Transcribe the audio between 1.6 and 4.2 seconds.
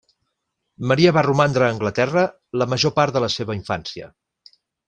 a Anglaterra la major part de la seva infància.